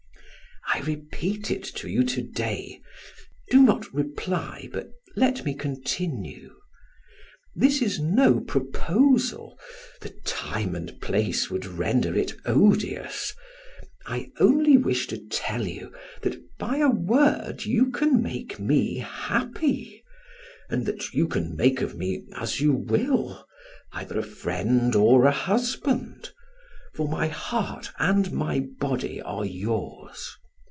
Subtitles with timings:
[0.73, 2.79] "I repeat it to you to day.
[3.49, 6.55] Do not reply, but let me continue.
[7.53, 9.59] This is no proposal
[9.99, 13.33] the time and place would render it odious.
[14.05, 15.91] I only wish to tell you
[16.21, 20.01] that by a word you can make me happy,
[20.69, 23.45] and that you can make of me as you will,
[23.91, 26.31] either a friend or a husband
[26.95, 30.37] for my heart and my body are yours.